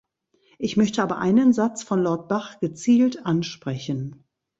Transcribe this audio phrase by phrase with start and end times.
[0.57, 4.23] Ich möchte aber einen Satz von Lord Bach gezielt ansprechen.